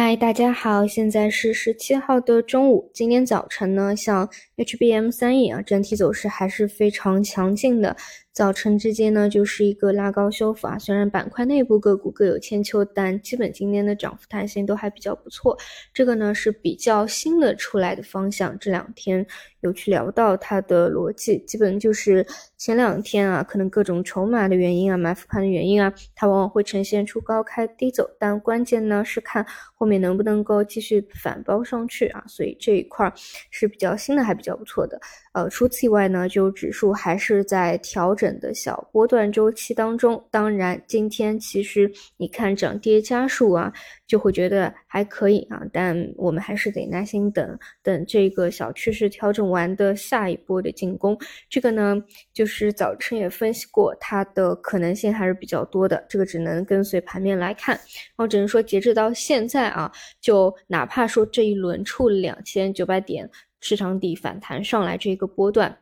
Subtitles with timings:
[0.00, 2.88] 嗨，大家好，现在是十七号的中午。
[2.94, 7.96] 今天早晨呢，像 HBM 三 E 啊，整体走势还是非常强劲的。
[8.38, 10.78] 早晨之间呢，就是一个拉高修复啊。
[10.78, 15.58] 虽然板块内部个股各有千秋，但基本今天的涨幅弹性都还比较不错。
[15.92, 18.56] 这个呢是比较新的出来的方向。
[18.60, 19.26] 这两天
[19.62, 22.24] 有去聊到它的逻辑，基本就是
[22.56, 28.08] 前两天啊，可能各种筹码的原因啊，买复盘的原因啊，它往往会呈现出高开低走。
[28.20, 29.44] 但关键呢是看
[29.74, 32.22] 后面能不能够继续反包上去啊。
[32.28, 33.12] 所以这一块
[33.50, 35.00] 是比较新的，还比较不错的。
[35.32, 38.27] 呃，除此以外呢，就指数还是在调整。
[38.40, 43.72] 的小波段周期当中，当然今天其实你看涨跌家数啊，
[44.06, 51.16] 就会觉得还可以啊，但我们还是得耐心等等这个小趋势调整完的下一波的进攻。
[51.48, 57.76] 这个呢，就是早晨也分析过，它的可能性还是比较多的，这个只能跟随盘面来看。
[57.76, 63.28] 然后只能说，截止到现在啊，就哪怕说这一轮触两千九百点
[63.60, 65.78] 市场底反弹上来这个波段。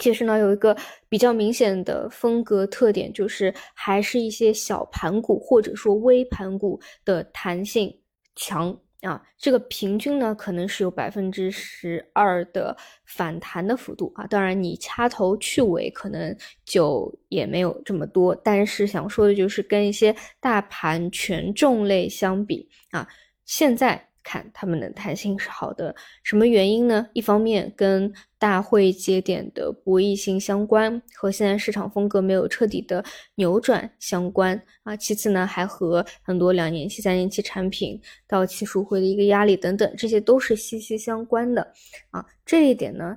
[0.00, 0.76] 其实呢，有一个
[1.08, 7.98] 比较明显的风格特点，就是还是一些小盘股或者说微盘股的弹性
[8.34, 9.22] 强啊。
[9.38, 14.26] 这个平均呢，可能是有百分之十二的反弹的幅度啊。
[14.26, 18.34] 当然，你掐头去尾，可能就也没有这么多。
[18.34, 23.08] 但是想说的就是，跟一些大盘权重类相比啊，
[23.44, 24.08] 现在。
[24.26, 27.06] 看他们的弹性是好的，什么原因呢？
[27.12, 33.04] 一方面跟大会节点的博弈性相关，和现在市场风格没有彻底的
[33.36, 34.96] 扭转相关啊。
[34.96, 41.72] 其次呢，还和很多两年期、三年期产品到期赎回的一个压力等等，这些都是息息相关的
[42.10, 42.26] 啊。
[42.44, 43.16] 这一点呢。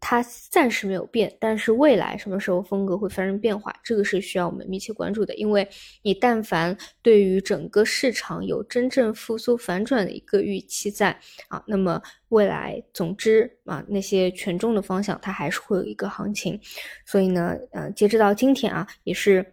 [0.00, 5.34] 它暂时没有变，但是未来什么时候风格会发生变化，这个是需要我们密切关注的。
[5.34, 5.68] 因为
[6.02, 16.60] 你但凡对于整个市场有真正复苏反转的一个预期在啊，那么未来总之啊那些权重的方向它还是会有一个行情。
[17.04, 19.44] 所以呢，呃，截止到今天啊，也是。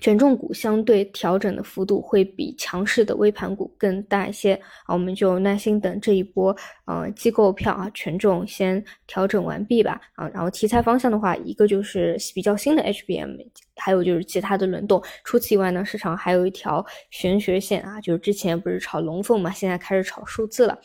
[0.00, 13.38] 权重股相对调整的幅度会比强势的微盘股更大一些啊，我们就耐心等这一波呃机构票啊权重先调整完毕吧啊，然后题材方向的话，一个就是比较新的 HBM。
[13.76, 20.78] 还有就是其他的轮动，除此以外呢，市场还有一条玄学线啊，就是之前不是炒龙凤嘛，现在开始炒数字了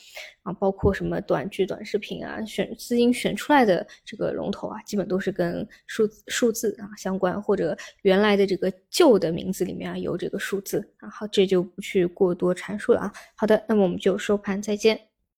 [0.44, 13.14] 啊，包括什么短剧、短视频啊，选资金选出来的这个龙头啊，基本都是跟数数字啊相关，或者原来的这个旧的名字里面啊有这个数字啊，好，这就不去过多阐述了啊。
[13.36, 15.11] 好的，那么我们就收盘再见。